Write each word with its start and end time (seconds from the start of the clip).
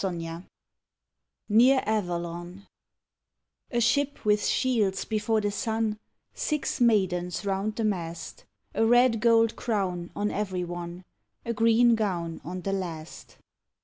_NEAR 1.47 1.83
AVALON 1.85 2.65
A 3.69 3.79
ship 3.79 4.25
with 4.25 4.43
shields 4.47 5.05
before 5.05 5.41
the 5.41 5.51
sun, 5.51 5.99
Six 6.33 6.81
maidens 6.81 7.45
round 7.45 7.75
the 7.75 7.83
mast, 7.83 8.45
A 8.73 8.83
red 8.83 9.19
gold 9.21 9.55
crown 9.55 10.09
on 10.15 10.31
every 10.31 10.63
one, 10.63 11.05
A 11.45 11.53
green 11.53 11.93
gown 11.93 12.41
on 12.43 12.61
the 12.63 12.73
last. 12.73 13.37